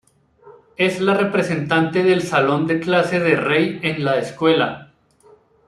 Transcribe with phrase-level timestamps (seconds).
[0.77, 4.93] Es la representante del salón de clase de Rei en la escuela.